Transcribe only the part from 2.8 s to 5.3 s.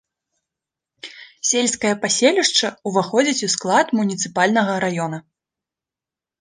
ўваходзіць у склад муніцыпальнага раёна.